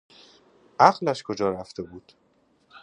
[0.79, 2.11] عقلش کجا رفته بود؟